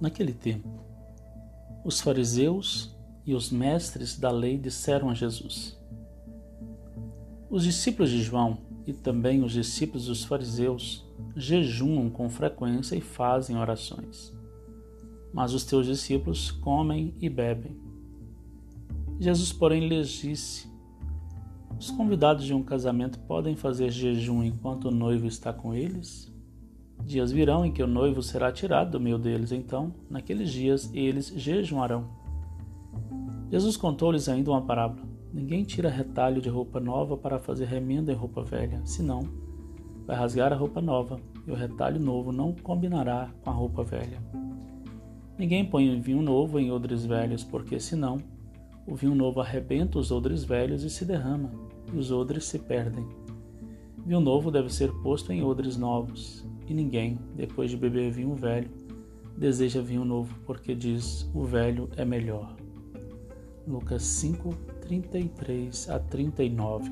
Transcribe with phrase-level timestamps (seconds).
[0.00, 0.68] Naquele tempo,
[1.84, 2.94] os fariseus
[3.26, 5.78] e os mestres da lei disseram a Jesus:
[7.48, 11.04] Os discípulos de João e também os discípulos dos fariseus
[11.36, 14.32] jejuam com frequência e fazem orações.
[15.32, 17.76] Mas os teus discípulos comem e bebem.
[19.18, 20.68] Jesus, porém, lhes disse:
[21.78, 26.33] Os convidados de um casamento podem fazer jejum enquanto o noivo está com eles?
[27.02, 31.32] Dias virão em que o noivo será tirado do meio deles, então, naqueles dias, eles
[31.36, 32.08] jejuarão.
[33.50, 35.06] Jesus contou-lhes ainda uma parábola.
[35.32, 39.28] Ninguém tira retalho de roupa nova para fazer remenda em roupa velha, senão
[40.06, 44.22] vai rasgar a roupa nova, e o retalho novo não combinará com a roupa velha.
[45.36, 48.18] Ninguém põe vinho novo em odres velhos, porque senão
[48.86, 51.50] o vinho novo arrebenta os odres velhos e se derrama,
[51.92, 53.06] e os odres se perdem.
[54.04, 58.70] Vinho novo deve ser posto em odres novos, e ninguém, depois de beber vinho velho,
[59.36, 62.56] deseja vinho novo, porque diz: o velho é melhor.
[63.66, 66.90] Lucas 5, 33 a 39